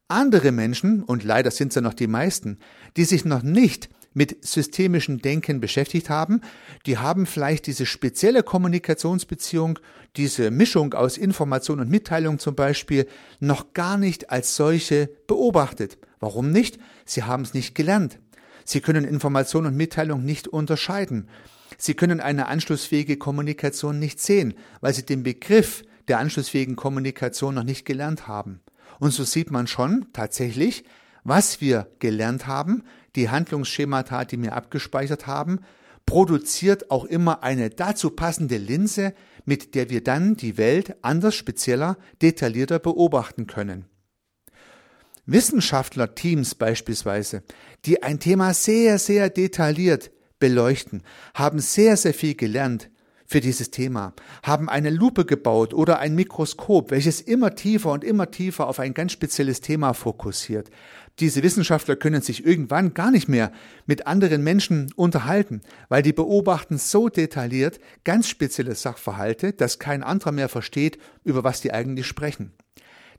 Andere 0.09 0.53
Menschen, 0.53 1.03
und 1.03 1.25
leider 1.25 1.51
sind 1.51 1.69
es 1.69 1.75
ja 1.75 1.81
noch 1.81 1.93
die 1.93 2.07
meisten, 2.07 2.59
die 2.95 3.03
sich 3.03 3.25
noch 3.25 3.43
nicht 3.43 3.89
mit 4.13 4.43
systemischem 4.43 5.21
Denken 5.21 5.59
beschäftigt 5.59 6.09
haben, 6.09 6.41
die 6.85 6.97
haben 6.97 7.25
vielleicht 7.25 7.67
diese 7.67 7.85
spezielle 7.85 8.41
Kommunikationsbeziehung, 8.41 9.79
diese 10.15 10.49
Mischung 10.49 10.93
aus 10.93 11.17
Information 11.17 11.81
und 11.81 11.89
Mitteilung 11.89 12.39
zum 12.39 12.55
Beispiel, 12.55 13.05
noch 13.39 13.73
gar 13.73 13.97
nicht 13.97 14.31
als 14.31 14.55
solche 14.55 15.09
beobachtet. 15.27 15.97
Warum 16.19 16.51
nicht? 16.51 16.79
Sie 17.05 17.23
haben 17.23 17.43
es 17.43 17.53
nicht 17.53 17.75
gelernt. 17.75 18.17
Sie 18.63 18.79
können 18.79 19.03
Information 19.03 19.65
und 19.65 19.75
Mitteilung 19.75 20.23
nicht 20.23 20.47
unterscheiden. 20.47 21.27
Sie 21.77 21.93
können 21.93 22.21
eine 22.21 22.47
anschlussfähige 22.47 23.17
Kommunikation 23.17 23.99
nicht 23.99 24.21
sehen, 24.21 24.53
weil 24.79 24.93
Sie 24.93 25.05
den 25.05 25.23
Begriff 25.23 25.83
der 26.07 26.19
anschlussfähigen 26.19 26.77
Kommunikation 26.77 27.55
noch 27.55 27.63
nicht 27.63 27.85
gelernt 27.85 28.27
haben. 28.27 28.61
Und 28.99 29.11
so 29.11 29.23
sieht 29.23 29.51
man 29.51 29.67
schon 29.67 30.07
tatsächlich, 30.13 30.83
was 31.23 31.61
wir 31.61 31.87
gelernt 31.99 32.47
haben, 32.47 32.83
die 33.15 33.29
Handlungsschemata, 33.29 34.25
die 34.25 34.41
wir 34.41 34.53
abgespeichert 34.53 35.27
haben, 35.27 35.59
produziert 36.05 36.89
auch 36.89 37.05
immer 37.05 37.43
eine 37.43 37.69
dazu 37.69 38.11
passende 38.11 38.57
Linse, 38.57 39.13
mit 39.45 39.75
der 39.75 39.89
wir 39.89 40.03
dann 40.03 40.35
die 40.35 40.57
Welt 40.57 40.95
anders, 41.01 41.35
spezieller, 41.35 41.97
detaillierter 42.21 42.79
beobachten 42.79 43.45
können. 43.45 43.85
Wissenschaftlerteams 45.25 46.55
beispielsweise, 46.55 47.43
die 47.85 48.01
ein 48.01 48.19
Thema 48.19 48.53
sehr, 48.53 48.97
sehr 48.97 49.29
detailliert 49.29 50.11
beleuchten, 50.39 51.03
haben 51.33 51.59
sehr, 51.59 51.97
sehr 51.97 52.13
viel 52.13 52.35
gelernt 52.35 52.89
für 53.27 53.41
dieses 53.41 53.71
Thema, 53.71 54.13
haben 54.41 54.69
eine 54.69 54.89
Lupe 54.89 55.25
gebaut 55.25 55.73
oder 55.73 55.99
ein 55.99 56.15
Mikroskop, 56.15 56.91
welches 56.91 57.19
immer 57.19 57.55
tiefer 57.55 57.91
und 57.91 58.05
immer 58.05 58.31
tiefer 58.31 58.67
auf 58.67 58.79
ein 58.79 58.93
ganz 58.93 59.11
spezielles 59.11 59.59
Thema 59.59 59.93
fokussiert. 59.93 60.71
Diese 61.19 61.43
Wissenschaftler 61.43 61.97
können 61.97 62.21
sich 62.21 62.45
irgendwann 62.45 62.93
gar 62.93 63.11
nicht 63.11 63.27
mehr 63.27 63.51
mit 63.85 64.07
anderen 64.07 64.43
Menschen 64.43 64.93
unterhalten, 64.95 65.61
weil 65.89 66.03
die 66.03 66.13
beobachten 66.13 66.77
so 66.77 67.09
detailliert 67.09 67.79
ganz 68.05 68.29
spezielle 68.29 68.75
Sachverhalte, 68.75 69.51
dass 69.51 69.77
kein 69.77 70.03
anderer 70.03 70.31
mehr 70.31 70.47
versteht, 70.47 70.97
über 71.23 71.43
was 71.43 71.59
die 71.59 71.73
eigentlich 71.73 72.07
sprechen. 72.07 72.53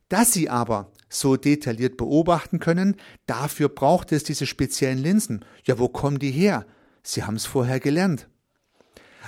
Dass 0.08 0.32
sie 0.32 0.48
aber 0.48 0.90
so 1.10 1.36
detailliert 1.36 1.98
beobachten 1.98 2.60
können, 2.60 2.96
dafür 3.26 3.68
braucht 3.68 4.12
es 4.12 4.24
diese 4.24 4.46
speziellen 4.46 4.98
Linsen. 4.98 5.44
Ja, 5.64 5.78
wo 5.78 5.88
kommen 5.88 6.18
die 6.18 6.30
her? 6.30 6.64
Sie 7.02 7.24
haben 7.24 7.36
es 7.36 7.44
vorher 7.44 7.78
gelernt. 7.78 8.28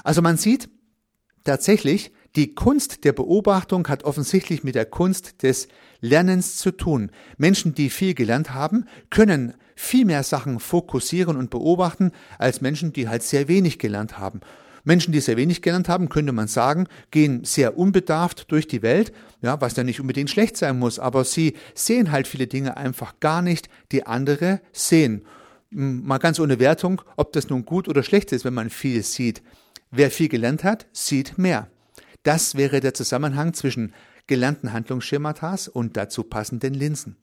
Also 0.05 0.23
man 0.23 0.37
sieht 0.37 0.69
tatsächlich, 1.45 2.13
die 2.37 2.55
Kunst 2.55 3.05
der 3.05 3.13
Beobachtung 3.13 3.89
hat 3.89 4.05
offensichtlich 4.05 4.63
mit 4.63 4.77
der 4.77 4.87
Kunst 4.87 5.43
des 5.43 5.69
Lernens 6.01 6.59
zu 6.59 6.71
tun. 6.71 7.11
Menschen, 7.39 7.75
die 7.75 7.91
viel 7.91 8.15
gelernt 8.15 8.55
haben, 8.55 8.87
können 9.11 9.55
viel 9.75 10.05
mehr 10.05 10.23
Sachen 10.23 10.61
fokussieren 10.61 11.37
und 11.37 11.51
beobachten 11.51 12.13
als 12.39 12.61
Menschen, 12.61 12.93
die 12.93 13.09
halt 13.09 13.23
sehr 13.23 13.49
wenig 13.49 13.79
gelernt 13.79 14.19
haben. 14.19 14.41
Menschen, 14.85 15.13
die 15.13 15.21
sehr 15.21 15.37
wenig 15.37 15.61
gelernt 15.63 15.89
haben, 15.89 16.09
könnte 16.09 16.33
man 16.33 16.49
sagen, 16.49 16.87
gehen 17.11 17.45
sehr 17.45 17.77
unbedarft 17.77 18.51
durch 18.51 18.67
die 18.67 18.83
Welt, 18.83 19.13
ja, 19.43 19.61
was 19.61 19.77
ja 19.77 19.85
nicht 19.85 20.01
unbedingt 20.01 20.31
schlecht 20.31 20.57
sein 20.57 20.79
muss, 20.79 20.99
aber 20.99 21.25
sie 21.25 21.55
sehen 21.75 22.13
halt 22.13 22.27
viele 22.27 22.47
Dinge 22.47 22.77
einfach 22.77 23.15
gar 23.21 23.43
nicht, 23.43 23.69
die 23.93 24.07
andere 24.07 24.61
sehen. 24.73 25.25
Mal 25.71 26.19
ganz 26.19 26.41
ohne 26.41 26.59
Wertung, 26.59 27.03
ob 27.17 27.33
das 27.33 27.49
nun 27.49 27.65
gut 27.65 27.89
oder 27.89 28.03
schlecht 28.03 28.33
ist, 28.33 28.45
wenn 28.45 28.55
man 28.55 28.71
viel 28.71 29.03
sieht. 29.03 29.43
Wer 29.91 30.11
viel 30.11 30.29
gelernt 30.29 30.65
hat, 30.65 30.87
sieht 30.93 31.37
mehr. 31.39 31.69
Das 32.23 32.55
wäre 32.55 32.81
der 32.81 32.95
Zusammenhang 32.95 33.55
zwischen 33.55 33.95
gelernten 34.27 34.73
Handlungsschematas 34.73 35.69
und 35.69 35.97
dazu 35.97 36.23
passenden 36.23 36.75
Linsen. 36.75 37.17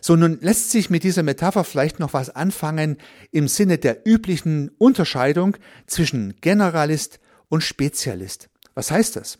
So, 0.00 0.16
nun 0.16 0.38
lässt 0.40 0.70
sich 0.70 0.90
mit 0.90 1.04
dieser 1.04 1.22
Metapher 1.22 1.64
vielleicht 1.64 2.00
noch 2.00 2.12
was 2.12 2.28
anfangen 2.28 2.98
im 3.30 3.48
Sinne 3.48 3.78
der 3.78 4.06
üblichen 4.06 4.70
Unterscheidung 4.78 5.56
zwischen 5.86 6.34
Generalist 6.40 7.20
und 7.48 7.62
Spezialist. 7.62 8.50
Was 8.74 8.90
heißt 8.90 9.16
das? 9.16 9.38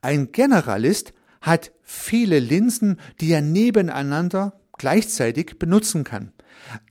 Ein 0.00 0.32
Generalist 0.32 1.12
hat 1.40 1.72
viele 1.82 2.38
Linsen, 2.38 2.98
die 3.20 3.32
er 3.32 3.42
nebeneinander 3.42 4.60
gleichzeitig 4.78 5.58
benutzen 5.58 6.04
kann. 6.04 6.32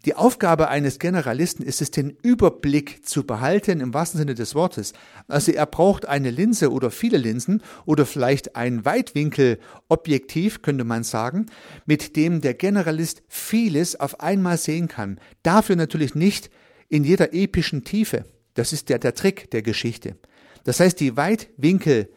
Die 0.06 0.16
Aufgabe 0.16 0.70
eines 0.70 1.00
Generalisten 1.00 1.66
ist 1.66 1.82
es, 1.82 1.92
den 1.92 2.18
Überblick 2.22 3.06
zu 3.06 3.26
behalten 3.26 3.80
im 3.80 3.94
wahrsten 3.94 4.20
Sinne 4.20 4.36
des 4.36 4.56
Wortes. 4.56 4.94
Also 5.28 5.52
er 5.52 5.66
braucht 5.66 6.08
eine 6.08 6.32
Linse 6.32 6.72
oder 6.72 6.92
viele 6.92 7.18
Linsen 7.18 7.62
oder 7.86 8.06
vielleicht 8.06 8.56
ein 8.56 8.86
Weitwinkelobjektiv, 8.86 10.62
könnte 10.62 10.84
man 10.84 11.04
sagen, 11.04 11.46
mit 11.86 12.16
dem 12.16 12.42
der 12.42 12.54
Generalist 12.54 13.24
vieles 13.28 14.00
auf 14.00 14.20
einmal 14.20 14.58
sehen 14.58 14.88
kann. 14.88 15.20
Dafür 15.44 15.76
natürlich 15.76 16.16
nicht 16.16 16.50
in 16.88 17.04
jeder 17.04 17.34
epischen 17.34 17.84
Tiefe. 17.84 18.26
Das 18.54 18.74
ist 18.74 18.90
der, 18.90 19.00
der 19.00 19.14
Trick 19.14 19.52
der 19.52 19.62
Geschichte. 19.62 20.18
Das 20.64 20.80
heißt, 20.80 21.00
die 21.00 21.16
Weitwinkel 21.16 22.10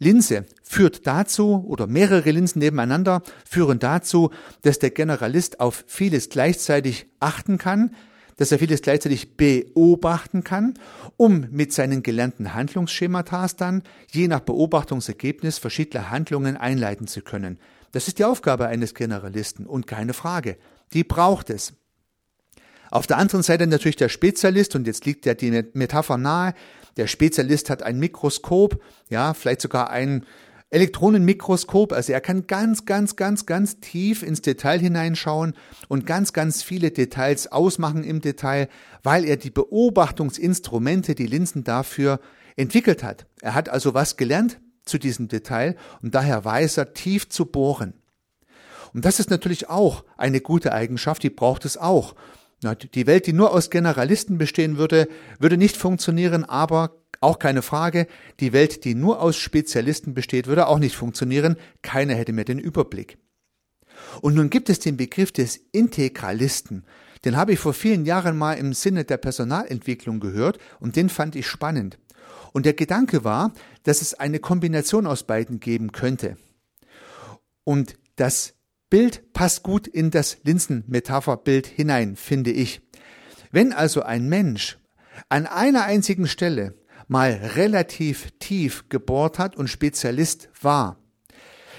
Linse 0.00 0.46
führt 0.62 1.06
dazu, 1.06 1.62
oder 1.68 1.86
mehrere 1.86 2.30
Linsen 2.30 2.58
nebeneinander 2.58 3.22
führen 3.44 3.78
dazu, 3.78 4.30
dass 4.62 4.78
der 4.78 4.90
Generalist 4.90 5.60
auf 5.60 5.84
vieles 5.86 6.30
gleichzeitig 6.30 7.06
achten 7.20 7.58
kann, 7.58 7.94
dass 8.38 8.50
er 8.50 8.58
vieles 8.58 8.80
gleichzeitig 8.80 9.36
beobachten 9.36 10.42
kann, 10.42 10.72
um 11.18 11.46
mit 11.50 11.74
seinen 11.74 12.02
gelernten 12.02 12.54
Handlungsschematas 12.54 13.56
dann, 13.56 13.82
je 14.10 14.26
nach 14.26 14.40
Beobachtungsergebnis, 14.40 15.58
verschiedene 15.58 16.08
Handlungen 16.08 16.56
einleiten 16.56 17.06
zu 17.06 17.20
können. 17.20 17.58
Das 17.92 18.08
ist 18.08 18.18
die 18.18 18.24
Aufgabe 18.24 18.68
eines 18.68 18.94
Generalisten 18.94 19.66
und 19.66 19.86
keine 19.86 20.14
Frage. 20.14 20.56
Die 20.94 21.04
braucht 21.04 21.50
es. 21.50 21.74
Auf 22.90 23.06
der 23.06 23.18
anderen 23.18 23.42
Seite 23.42 23.66
natürlich 23.66 23.96
der 23.96 24.08
Spezialist, 24.08 24.74
und 24.74 24.86
jetzt 24.86 25.04
liegt 25.04 25.26
ja 25.26 25.34
die 25.34 25.64
Metapher 25.74 26.16
nahe, 26.16 26.54
der 26.96 27.06
Spezialist 27.06 27.70
hat 27.70 27.82
ein 27.82 27.98
Mikroskop, 27.98 28.82
ja, 29.08 29.34
vielleicht 29.34 29.60
sogar 29.60 29.90
ein 29.90 30.24
Elektronenmikroskop, 30.70 31.92
also 31.92 32.12
er 32.12 32.20
kann 32.20 32.46
ganz, 32.46 32.84
ganz, 32.84 33.16
ganz, 33.16 33.44
ganz 33.44 33.80
tief 33.80 34.22
ins 34.22 34.40
Detail 34.40 34.78
hineinschauen 34.78 35.54
und 35.88 36.06
ganz, 36.06 36.32
ganz 36.32 36.62
viele 36.62 36.92
Details 36.92 37.50
ausmachen 37.50 38.04
im 38.04 38.20
Detail, 38.20 38.68
weil 39.02 39.24
er 39.24 39.36
die 39.36 39.50
Beobachtungsinstrumente, 39.50 41.16
die 41.16 41.26
Linsen 41.26 41.64
dafür 41.64 42.20
entwickelt 42.56 43.02
hat. 43.02 43.26
Er 43.40 43.54
hat 43.54 43.68
also 43.68 43.94
was 43.94 44.16
gelernt 44.16 44.60
zu 44.84 44.98
diesem 44.98 45.26
Detail 45.26 45.76
und 46.02 46.14
daher 46.14 46.44
weiß 46.44 46.76
er 46.76 46.94
tief 46.94 47.28
zu 47.28 47.46
bohren. 47.46 47.94
Und 48.94 49.04
das 49.04 49.18
ist 49.18 49.30
natürlich 49.30 49.68
auch 49.68 50.04
eine 50.16 50.40
gute 50.40 50.72
Eigenschaft, 50.72 51.22
die 51.22 51.30
braucht 51.30 51.64
es 51.64 51.76
auch. 51.76 52.14
Die 52.62 53.06
Welt, 53.06 53.26
die 53.26 53.32
nur 53.32 53.52
aus 53.52 53.70
Generalisten 53.70 54.36
bestehen 54.36 54.76
würde, 54.76 55.08
würde 55.38 55.56
nicht 55.56 55.76
funktionieren, 55.76 56.44
aber 56.44 56.96
auch 57.20 57.38
keine 57.38 57.62
Frage, 57.62 58.06
die 58.38 58.52
Welt, 58.52 58.84
die 58.84 58.94
nur 58.94 59.20
aus 59.20 59.36
Spezialisten 59.36 60.12
besteht, 60.12 60.46
würde 60.46 60.66
auch 60.66 60.78
nicht 60.78 60.94
funktionieren. 60.94 61.56
Keiner 61.82 62.14
hätte 62.14 62.32
mehr 62.32 62.44
den 62.44 62.58
Überblick. 62.58 63.18
Und 64.20 64.34
nun 64.34 64.50
gibt 64.50 64.68
es 64.68 64.78
den 64.78 64.96
Begriff 64.96 65.32
des 65.32 65.56
Integralisten. 65.72 66.84
Den 67.24 67.36
habe 67.36 67.52
ich 67.52 67.58
vor 67.58 67.74
vielen 67.74 68.06
Jahren 68.06 68.36
mal 68.36 68.54
im 68.54 68.72
Sinne 68.72 69.04
der 69.04 69.18
Personalentwicklung 69.18 70.20
gehört 70.20 70.58
und 70.80 70.96
den 70.96 71.08
fand 71.08 71.36
ich 71.36 71.46
spannend. 71.46 71.98
Und 72.52 72.66
der 72.66 72.74
Gedanke 72.74 73.24
war, 73.24 73.52
dass 73.84 74.02
es 74.02 74.14
eine 74.14 74.38
Kombination 74.38 75.06
aus 75.06 75.22
beiden 75.22 75.60
geben 75.60 75.92
könnte. 75.92 76.36
Und 77.64 77.96
das 78.16 78.54
Bild 78.90 79.32
passt 79.32 79.62
gut 79.62 79.86
in 79.86 80.10
das 80.10 80.38
Linsenmetapherbild 80.42 81.66
hinein, 81.66 82.16
finde 82.16 82.50
ich. 82.50 82.82
Wenn 83.52 83.72
also 83.72 84.02
ein 84.02 84.28
Mensch 84.28 84.78
an 85.28 85.46
einer 85.46 85.84
einzigen 85.84 86.26
Stelle 86.26 86.74
mal 87.06 87.32
relativ 87.54 88.32
tief 88.40 88.88
gebohrt 88.88 89.38
hat 89.38 89.56
und 89.56 89.68
Spezialist 89.68 90.48
war, 90.60 90.98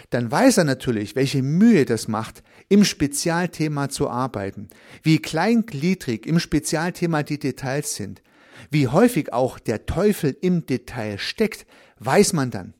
dann 0.10 0.32
weiß 0.32 0.60
er 0.60 0.64
natürlich, 0.64 1.16
welche 1.16 1.42
Mühe 1.42 1.86
das 1.86 2.08
macht, 2.08 2.44
im 2.70 2.86
Spezialthema 2.86 3.90
zu 3.90 4.10
arbeiten, 4.10 4.70
wie 5.04 5.20
kleingliedrig 5.20 6.26
im 6.26 6.40
Spezialthema 6.40 7.24
die 7.24 7.40
Details 7.40 7.96
sind, 7.96 8.22
wie 8.70 8.88
häufig 8.88 9.34
auch 9.34 9.60
der 9.60 9.86
Teufel 9.86 10.36
im 10.42 10.66
Detail 10.66 11.18
steckt, 11.18 11.66
weiß 12.00 12.34
man 12.34 12.52
dann. 12.52 12.74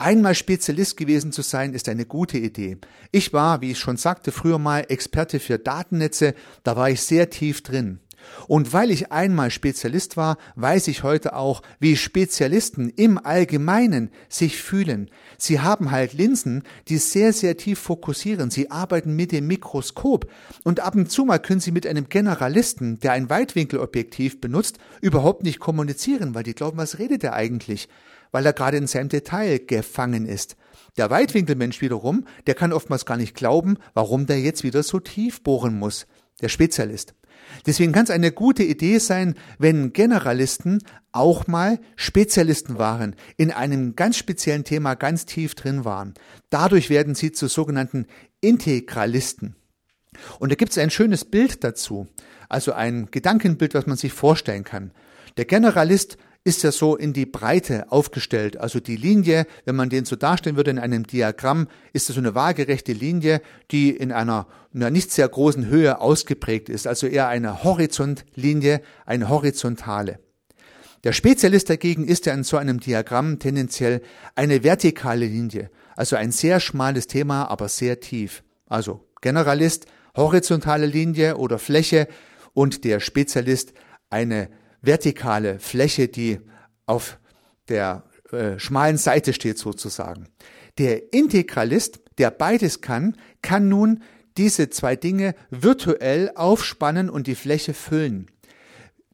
Einmal 0.00 0.36
Spezialist 0.36 0.96
gewesen 0.96 1.32
zu 1.32 1.42
sein, 1.42 1.74
ist 1.74 1.88
eine 1.88 2.06
gute 2.06 2.38
Idee. 2.38 2.78
Ich 3.10 3.32
war, 3.32 3.60
wie 3.60 3.72
ich 3.72 3.80
schon 3.80 3.96
sagte, 3.96 4.30
früher 4.30 4.58
mal 4.58 4.86
Experte 4.88 5.40
für 5.40 5.58
Datennetze, 5.58 6.36
da 6.62 6.76
war 6.76 6.88
ich 6.88 7.02
sehr 7.02 7.30
tief 7.30 7.64
drin. 7.64 7.98
Und 8.46 8.72
weil 8.72 8.90
ich 8.90 9.12
einmal 9.12 9.50
Spezialist 9.50 10.16
war, 10.16 10.38
weiß 10.56 10.88
ich 10.88 11.02
heute 11.02 11.34
auch, 11.34 11.62
wie 11.80 11.96
Spezialisten 11.96 12.88
im 12.88 13.18
Allgemeinen 13.18 14.10
sich 14.28 14.62
fühlen. 14.62 15.10
Sie 15.36 15.60
haben 15.60 15.90
halt 15.90 16.12
Linsen, 16.12 16.62
die 16.88 16.98
sehr, 16.98 17.32
sehr 17.32 17.56
tief 17.56 17.78
fokussieren. 17.78 18.50
Sie 18.50 18.70
arbeiten 18.70 19.14
mit 19.14 19.32
dem 19.32 19.46
Mikroskop. 19.46 20.30
Und 20.64 20.80
ab 20.80 20.94
und 20.94 21.10
zu 21.10 21.24
mal 21.24 21.38
können 21.38 21.60
sie 21.60 21.72
mit 21.72 21.86
einem 21.86 22.08
Generalisten, 22.08 23.00
der 23.00 23.12
ein 23.12 23.30
Weitwinkelobjektiv 23.30 24.40
benutzt, 24.40 24.78
überhaupt 25.00 25.42
nicht 25.42 25.60
kommunizieren, 25.60 26.34
weil 26.34 26.42
die 26.42 26.54
glauben, 26.54 26.78
was 26.78 26.98
redet 26.98 27.24
er 27.24 27.34
eigentlich? 27.34 27.88
weil 28.30 28.44
er 28.46 28.52
gerade 28.52 28.76
in 28.76 28.86
seinem 28.86 29.08
Detail 29.08 29.58
gefangen 29.58 30.26
ist. 30.26 30.56
Der 30.96 31.10
Weitwinkelmensch 31.10 31.80
wiederum, 31.80 32.24
der 32.46 32.54
kann 32.54 32.72
oftmals 32.72 33.06
gar 33.06 33.16
nicht 33.16 33.34
glauben, 33.34 33.78
warum 33.94 34.26
der 34.26 34.40
jetzt 34.40 34.64
wieder 34.64 34.82
so 34.82 35.00
tief 35.00 35.42
bohren 35.42 35.78
muss. 35.78 36.06
Der 36.40 36.48
Spezialist. 36.48 37.14
Deswegen 37.66 37.92
kann 37.92 38.04
es 38.04 38.10
eine 38.10 38.32
gute 38.32 38.62
Idee 38.62 38.98
sein, 38.98 39.34
wenn 39.58 39.92
Generalisten 39.92 40.82
auch 41.12 41.46
mal 41.46 41.80
Spezialisten 41.96 42.78
waren, 42.78 43.16
in 43.36 43.50
einem 43.50 43.96
ganz 43.96 44.16
speziellen 44.16 44.64
Thema 44.64 44.94
ganz 44.94 45.26
tief 45.26 45.54
drin 45.54 45.84
waren. 45.84 46.14
Dadurch 46.50 46.90
werden 46.90 47.14
sie 47.14 47.32
zu 47.32 47.48
sogenannten 47.48 48.06
Integralisten. 48.40 49.56
Und 50.38 50.50
da 50.50 50.56
gibt 50.56 50.72
es 50.72 50.78
ein 50.78 50.90
schönes 50.90 51.24
Bild 51.24 51.64
dazu, 51.64 52.06
also 52.48 52.72
ein 52.72 53.10
Gedankenbild, 53.10 53.74
was 53.74 53.86
man 53.86 53.96
sich 53.96 54.12
vorstellen 54.12 54.64
kann. 54.64 54.92
Der 55.36 55.44
Generalist 55.44 56.18
ist 56.48 56.62
ja 56.62 56.72
so 56.72 56.96
in 56.96 57.12
die 57.12 57.26
Breite 57.26 57.92
aufgestellt. 57.92 58.56
Also 58.56 58.80
die 58.80 58.96
Linie, 58.96 59.46
wenn 59.66 59.76
man 59.76 59.90
den 59.90 60.06
so 60.06 60.16
darstellen 60.16 60.56
würde 60.56 60.70
in 60.70 60.78
einem 60.78 61.06
Diagramm, 61.06 61.68
ist 61.92 62.08
das 62.08 62.14
so 62.14 62.22
eine 62.22 62.34
waagerechte 62.34 62.94
Linie, 62.94 63.42
die 63.70 63.90
in 63.90 64.12
einer, 64.12 64.46
einer 64.72 64.88
nicht 64.88 65.12
sehr 65.12 65.28
großen 65.28 65.66
Höhe 65.66 66.00
ausgeprägt 66.00 66.70
ist. 66.70 66.86
Also 66.86 67.06
eher 67.06 67.28
eine 67.28 67.64
Horizontlinie, 67.64 68.80
eine 69.04 69.28
horizontale. 69.28 70.20
Der 71.04 71.12
Spezialist 71.12 71.68
dagegen 71.68 72.08
ist 72.08 72.24
ja 72.24 72.32
in 72.32 72.44
so 72.44 72.56
einem 72.56 72.80
Diagramm 72.80 73.38
tendenziell 73.38 74.00
eine 74.34 74.64
vertikale 74.64 75.26
Linie. 75.26 75.70
Also 75.96 76.16
ein 76.16 76.32
sehr 76.32 76.60
schmales 76.60 77.08
Thema, 77.08 77.44
aber 77.44 77.68
sehr 77.68 78.00
tief. 78.00 78.42
Also 78.66 79.06
Generalist, 79.20 79.84
horizontale 80.16 80.86
Linie 80.86 81.36
oder 81.36 81.58
Fläche 81.58 82.08
und 82.54 82.84
der 82.84 83.00
Spezialist 83.00 83.74
eine 84.08 84.48
vertikale 84.82 85.58
Fläche, 85.58 86.08
die 86.08 86.40
auf 86.86 87.18
der 87.68 88.04
äh, 88.32 88.58
schmalen 88.58 88.96
Seite 88.96 89.32
steht 89.32 89.58
sozusagen. 89.58 90.28
Der 90.78 91.12
Integralist, 91.12 92.00
der 92.18 92.30
beides 92.30 92.80
kann, 92.80 93.16
kann 93.42 93.68
nun 93.68 94.02
diese 94.36 94.70
zwei 94.70 94.96
Dinge 94.96 95.34
virtuell 95.50 96.30
aufspannen 96.34 97.10
und 97.10 97.26
die 97.26 97.34
Fläche 97.34 97.74
füllen. 97.74 98.26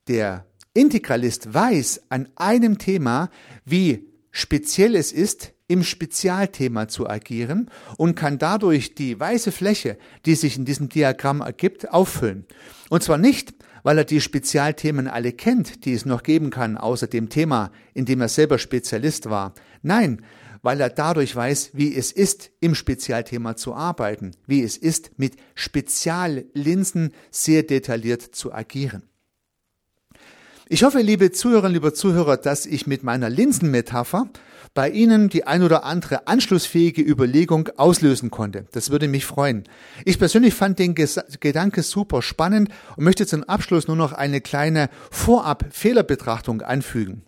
Der 0.09 0.45
Integralist 0.75 1.55
weiß 1.55 2.03
an 2.11 2.29
einem 2.37 2.79
Thema, 2.79 3.31
wie 3.65 4.11
speziell 4.31 4.97
es 4.97 5.13
ist, 5.13 5.53
im 5.67 5.83
Spezialthema 5.83 6.89
zu 6.89 7.09
agieren 7.09 7.71
und 7.97 8.17
kann 8.17 8.39
dadurch 8.39 8.95
die 8.95 9.19
weiße 9.19 9.51
Fläche, 9.51 9.97
die 10.27 10.35
sich 10.35 10.59
in 10.59 10.67
diesem 10.67 10.91
Diagramm 10.91 11.41
ergibt, 11.41 11.91
auffüllen. 11.91 12.45
Und 12.91 13.03
zwar 13.03 13.17
nicht, 13.17 13.55
weil 13.85 13.99
er 13.99 14.05
die 14.05 14.21
Spezialthemen 14.21 15.07
alle 15.07 15.33
kennt, 15.33 15.85
die 15.85 15.93
es 15.93 16.05
noch 16.05 16.25
geben 16.25 16.51
kann, 16.51 16.77
außer 16.77 17.07
dem 17.07 17.29
Thema, 17.29 17.71
in 17.93 18.07
dem 18.07 18.21
er 18.21 18.29
selber 18.29 18.59
Spezialist 18.59 19.31
war. 19.31 19.55
Nein, 19.83 20.23
weil 20.63 20.81
er 20.81 20.91
dadurch 20.91 21.37
weiß, 21.37 21.71
wie 21.75 21.95
es 21.95 22.11
ist, 22.11 22.51
im 22.59 22.75
Spezialthema 22.75 23.55
zu 23.55 23.75
arbeiten, 23.75 24.33
wie 24.47 24.63
es 24.63 24.77
ist, 24.77 25.13
mit 25.19 25.37
Speziallinsen 25.55 27.13
sehr 27.31 27.63
detailliert 27.63 28.23
zu 28.23 28.53
agieren. 28.53 29.03
Ich 30.67 30.83
hoffe, 30.83 31.01
liebe 31.01 31.31
Zuhörerinnen, 31.31 31.75
liebe 31.75 31.93
Zuhörer, 31.93 32.39
dass 32.39 32.65
ich 32.65 32.87
mit 32.87 33.03
meiner 33.03 33.29
Linsenmetapher 33.29 34.31
bei 34.73 34.89
Ihnen 34.89 35.29
die 35.29 35.47
ein 35.47 35.63
oder 35.63 35.85
andere 35.85 36.27
anschlussfähige 36.27 37.03
Überlegung 37.03 37.69
auslösen 37.77 38.31
konnte. 38.31 38.65
Das 38.73 38.89
würde 38.89 39.07
mich 39.07 39.27
freuen. 39.27 39.65
Ich 40.07 40.19
persönlich 40.19 40.55
fand 40.55 40.79
den 40.79 40.95
Ges 40.95 41.21
Gedanke 41.41 41.83
super 41.83 42.23
spannend 42.23 42.71
und 42.97 43.05
möchte 43.05 43.27
zum 43.27 43.45
Abschluss 43.45 43.89
nur 43.89 43.97
noch 43.97 44.15
eine 44.15 44.41
kleine 44.41 44.89
Vorab-Fehlerbetrachtung 45.11 46.63
anfügen. 46.63 47.25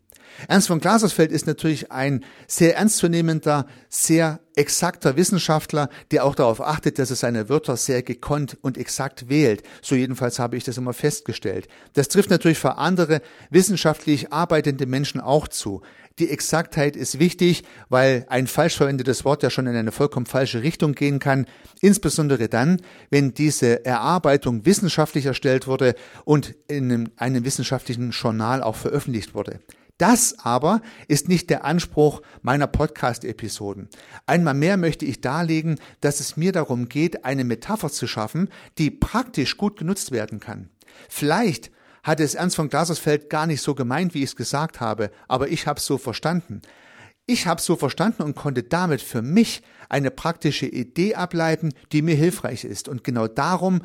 Ernst 0.49 0.69
von 0.69 0.81
Glasersfeld 0.81 1.33
ist 1.33 1.47
natürlich 1.47 1.90
ein 1.93 2.25
sehr 2.47 2.76
ernstzunehmender, 2.76 3.66
sehr 3.88 4.40
exakter 4.57 5.16
Wissenschaftler, 5.16 5.88
der 6.11 6.25
auch 6.25 6.35
darauf 6.35 6.61
achtet, 6.61 6.99
dass 6.99 7.11
er 7.11 7.16
seine 7.16 7.49
Wörter 7.49 7.76
sehr 7.76 8.02
gekonnt 8.02 8.57
und 8.62 8.78
exakt 8.78 9.28
wählt. 9.28 9.62
So 9.83 9.95
jedenfalls 9.95 10.38
habe 10.38 10.57
ich 10.57 10.64
das 10.64 10.78
immer 10.78 10.95
festgestellt. 10.95 11.69
Das 11.93 12.09
trifft 12.09 12.31
natürlich 12.31 12.59
für 12.59 12.78
andere 12.78 13.21
wissenschaftlich 13.50 14.33
arbeitende 14.33 14.87
Menschen 14.87 15.21
auch 15.21 15.47
zu. 15.49 15.83
Die 16.19 16.31
Exaktheit 16.31 16.97
ist 16.97 17.19
wichtig, 17.19 17.64
weil 17.90 18.25
ein 18.31 18.47
falsch 18.47 18.76
verwendetes 18.76 19.26
Wort 19.26 19.43
ja 19.43 19.50
schon 19.50 19.66
in 19.66 19.76
eine 19.76 19.93
vollkommen 19.93 20.25
falsche 20.25 20.62
Richtung 20.62 20.95
gehen 20.95 21.19
kann, 21.19 21.45
insbesondere 21.83 22.49
dann, 22.49 22.81
wenn 23.11 23.35
diese 23.35 23.85
Erarbeitung 23.85 24.64
wissenschaftlich 24.64 25.26
erstellt 25.26 25.66
wurde 25.66 25.95
und 26.25 26.55
in 26.69 27.11
einem 27.16 27.45
wissenschaftlichen 27.45 28.12
Journal 28.12 28.62
auch 28.62 28.76
veröffentlicht 28.76 29.35
wurde. 29.35 29.61
Das 29.98 30.38
aber 30.40 30.82
ist 31.08 31.28
nicht 31.28 31.48
der 31.48 31.64
Anspruch 31.64 32.20
meiner 32.42 32.66
Podcast-Episoden. 32.66 33.88
Einmal 34.26 34.54
mehr 34.54 34.76
möchte 34.76 35.06
ich 35.06 35.22
darlegen, 35.22 35.80
dass 36.02 36.20
es 36.20 36.36
mir 36.36 36.52
darum 36.52 36.88
geht, 36.88 37.24
eine 37.24 37.44
Metapher 37.44 37.90
zu 37.90 38.06
schaffen, 38.06 38.50
die 38.76 38.90
praktisch 38.90 39.56
gut 39.56 39.78
genutzt 39.78 40.10
werden 40.10 40.38
kann. 40.38 40.68
Vielleicht 41.08 41.70
hat 42.02 42.20
es 42.20 42.34
Ernst 42.34 42.56
von 42.56 42.68
Glasersfeld 42.68 43.30
gar 43.30 43.46
nicht 43.46 43.62
so 43.62 43.74
gemeint, 43.74 44.12
wie 44.12 44.22
ich 44.22 44.30
es 44.30 44.36
gesagt 44.36 44.80
habe, 44.80 45.10
aber 45.28 45.48
ich 45.48 45.66
habe 45.66 45.78
es 45.78 45.86
so 45.86 45.96
verstanden. 45.96 46.60
Ich 47.24 47.46
habe 47.46 47.59
es 47.59 47.64
so 47.64 47.74
verstanden 47.74 48.22
und 48.22 48.37
konnte 48.37 48.62
damit 48.62 49.00
für 49.00 49.22
mich 49.22 49.62
eine 49.88 50.11
praktische 50.12 50.66
Idee 50.66 51.14
ableiten, 51.14 51.72
die 51.90 52.02
mir 52.02 52.14
hilfreich 52.14 52.64
ist. 52.64 52.88
Und 52.88 53.02
genau 53.02 53.26
darum 53.26 53.80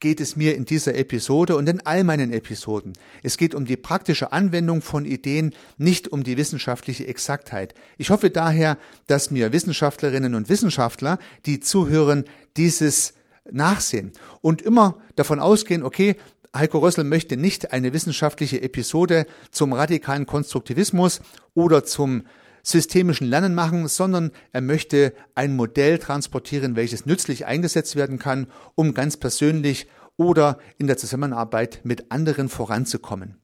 geht 0.00 0.20
es 0.20 0.36
mir 0.36 0.54
in 0.54 0.64
dieser 0.64 0.94
Episode 0.94 1.56
und 1.56 1.68
in 1.68 1.84
all 1.84 2.04
meinen 2.04 2.32
Episoden. 2.32 2.92
Es 3.22 3.36
geht 3.36 3.54
um 3.54 3.64
die 3.64 3.76
praktische 3.76 4.32
Anwendung 4.32 4.80
von 4.80 5.04
Ideen, 5.04 5.54
nicht 5.76 6.08
um 6.08 6.22
die 6.22 6.36
wissenschaftliche 6.36 7.06
Exaktheit. 7.06 7.74
Ich 7.96 8.10
hoffe 8.10 8.30
daher, 8.30 8.78
dass 9.06 9.30
mir 9.30 9.52
Wissenschaftlerinnen 9.52 10.34
und 10.34 10.48
Wissenschaftler, 10.48 11.18
die 11.46 11.60
zuhören, 11.60 12.24
dieses 12.56 13.14
nachsehen 13.50 14.12
und 14.40 14.62
immer 14.62 14.98
davon 15.16 15.40
ausgehen, 15.40 15.82
okay, 15.82 16.16
Heiko 16.54 16.78
Rössel 16.78 17.04
möchte 17.04 17.36
nicht 17.36 17.72
eine 17.72 17.92
wissenschaftliche 17.92 18.62
Episode 18.62 19.26
zum 19.50 19.72
radikalen 19.72 20.26
Konstruktivismus 20.26 21.20
oder 21.54 21.84
zum 21.84 22.24
systemischen 22.70 23.26
Lernen 23.26 23.54
machen, 23.54 23.88
sondern 23.88 24.30
er 24.52 24.60
möchte 24.60 25.14
ein 25.34 25.56
Modell 25.56 25.98
transportieren, 25.98 26.76
welches 26.76 27.06
nützlich 27.06 27.46
eingesetzt 27.46 27.96
werden 27.96 28.18
kann, 28.18 28.48
um 28.74 28.94
ganz 28.94 29.16
persönlich 29.16 29.86
oder 30.16 30.58
in 30.76 30.86
der 30.86 30.98
Zusammenarbeit 30.98 31.80
mit 31.84 32.10
anderen 32.10 32.48
voranzukommen. 32.48 33.38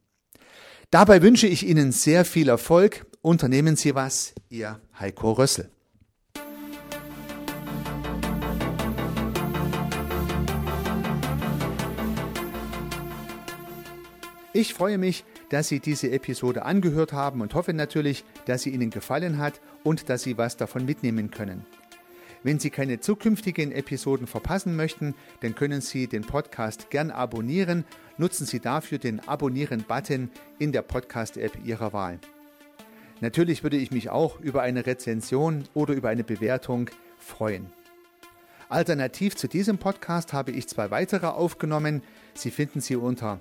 Dabei 0.91 1.23
wünsche 1.23 1.47
ich 1.47 1.67
Ihnen 1.67 1.93
sehr 1.93 2.25
viel 2.25 2.49
Erfolg. 2.49 3.07
Unternehmen 3.23 3.77
Sie 3.77 3.95
was, 3.95 4.35
Ihr 4.51 4.81
Heiko 4.99 5.33
Rössel. 5.33 5.71
Ich 14.57 14.73
freue 14.73 14.99
mich, 14.99 15.25
dass 15.49 15.67
Sie 15.67 15.81
diese 15.81 16.12
Episode 16.12 16.64
angehört 16.64 17.12
haben 17.12 17.40
und 17.40 17.55
hoffe 17.55 17.73
natürlich, 17.73 18.25
dass 18.47 18.62
sie 18.62 18.71
Ihnen 18.71 18.90
gefallen 18.90 19.38
hat 19.38 19.61
und 19.83 20.09
dass 20.09 20.23
Sie 20.23 20.38
was 20.38 20.57
davon 20.57 20.87
mitnehmen 20.87 21.33
können. 21.33 21.67
Wenn 22.45 22.61
Sie 22.61 22.71
keine 22.71 23.01
zukünftigen 23.01 23.73
Episoden 23.73 24.29
verpassen 24.29 24.77
möchten, 24.77 25.17
dann 25.40 25.57
können 25.57 25.81
Sie 25.81 26.07
den 26.07 26.23
Podcast 26.23 26.88
gern 26.90 27.11
abonnieren. 27.11 27.85
Nutzen 28.17 28.47
Sie 28.47 28.61
dafür 28.61 28.99
den 28.99 29.19
Abonnieren-Button 29.27 30.31
in 30.61 30.71
der 30.71 30.83
Podcast-App 30.83 31.59
Ihrer 31.64 31.93
Wahl. 31.93 32.21
Natürlich 33.21 33.64
würde 33.64 33.77
ich 33.77 33.90
mich 33.90 34.09
auch 34.11 34.38
über 34.38 34.62
eine 34.62 34.87
Rezension 34.87 35.64
oder 35.75 35.95
über 35.95 36.11
eine 36.11 36.23
Bewertung 36.23 36.90
freuen. 37.19 37.73
Alternativ 38.69 39.35
zu 39.35 39.49
diesem 39.49 39.79
Podcast 39.79 40.33
habe 40.33 40.53
ich 40.53 40.69
zwei 40.69 40.93
weitere 40.93 41.27
aufgenommen. 41.27 42.05
Sie 42.35 42.53
finden 42.53 42.81
sie 42.81 42.95
unter 42.95 43.40